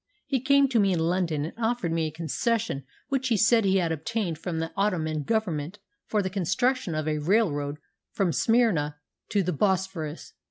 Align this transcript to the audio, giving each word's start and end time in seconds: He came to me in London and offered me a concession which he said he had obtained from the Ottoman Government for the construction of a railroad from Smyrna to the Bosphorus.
He 0.25 0.41
came 0.41 0.67
to 0.69 0.79
me 0.79 0.93
in 0.93 0.97
London 0.99 1.45
and 1.45 1.53
offered 1.59 1.91
me 1.91 2.07
a 2.07 2.11
concession 2.11 2.85
which 3.09 3.27
he 3.27 3.37
said 3.37 3.65
he 3.65 3.77
had 3.77 3.91
obtained 3.91 4.39
from 4.39 4.57
the 4.57 4.71
Ottoman 4.75 5.21
Government 5.21 5.77
for 6.07 6.23
the 6.23 6.29
construction 6.31 6.95
of 6.95 7.07
a 7.07 7.19
railroad 7.19 7.77
from 8.11 8.33
Smyrna 8.33 8.95
to 9.29 9.43
the 9.43 9.53
Bosphorus. 9.53 10.33